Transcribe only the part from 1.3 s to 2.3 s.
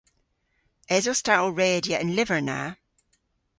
ow redya an